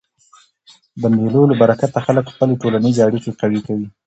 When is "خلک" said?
2.05-2.25